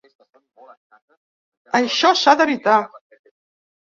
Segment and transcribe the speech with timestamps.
[1.79, 2.79] Això s’ha d’evitar.